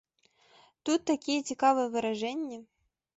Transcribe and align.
Тут 0.87 0.99
такія 1.11 1.39
цікавыя 1.49 1.91
выражэнні. 1.97 2.59